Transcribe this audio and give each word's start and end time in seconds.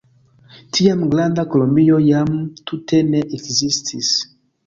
Tiam 0.77 1.01
Granda 1.09 1.43
Kolombio 1.55 1.99
jam 2.07 2.33
tute 2.71 3.03
ne 3.13 3.23
ekzistis. 3.39 4.13